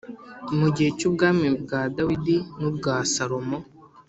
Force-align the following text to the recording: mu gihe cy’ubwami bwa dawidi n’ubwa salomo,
mu 0.59 0.67
gihe 0.75 0.89
cy’ubwami 0.97 1.47
bwa 1.63 1.81
dawidi 1.95 2.37
n’ubwa 2.59 2.95
salomo, 3.13 3.57